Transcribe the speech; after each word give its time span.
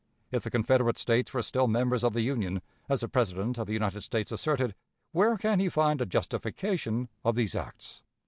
If 0.31 0.41
the 0.43 0.49
Confederate 0.49 0.97
States 0.97 1.31
were 1.31 1.43
still 1.43 1.67
members 1.67 2.03
of 2.03 2.13
the 2.13 2.23
Union, 2.23 2.63
as 2.89 3.01
the 3.01 3.07
President 3.07 3.59
of 3.59 3.67
the 3.67 3.73
United 3.73 4.01
States 4.01 4.31
asserted, 4.31 4.73
where 5.11 5.37
can 5.37 5.59
he 5.59 5.69
find 5.69 6.01
a 6.01 6.07
justification 6.07 7.07
of 7.23 7.35
these 7.35 7.53
acts? 7.53 8.01